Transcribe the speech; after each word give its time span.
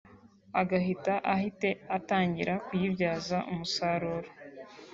agahita 0.61 1.13
ahite 1.33 1.69
atangira 1.97 2.53
kuyibyaza 2.65 3.37
umusaruro 3.51 4.29